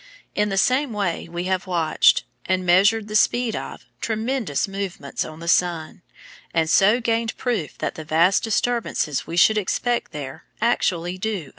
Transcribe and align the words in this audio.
In 0.33 0.49
the 0.49 0.57
same 0.57 0.93
way 0.93 1.29
we 1.29 1.43
have 1.43 1.67
watched, 1.67 2.23
and 2.47 2.65
measured 2.65 3.07
the 3.07 3.15
speed 3.15 3.55
of, 3.55 3.85
tremendous 4.01 4.67
movements 4.67 5.23
on 5.23 5.41
the 5.41 5.47
sun, 5.47 6.01
and 6.55 6.67
so 6.67 6.99
gained 6.99 7.37
proof 7.37 7.77
that 7.77 7.93
the 7.93 8.03
vast 8.03 8.41
disturbances 8.41 9.27
we 9.27 9.37
should 9.37 9.59
expect 9.59 10.11
there 10.11 10.45
actually 10.59 11.19
do 11.19 11.41
occur. 11.41 11.49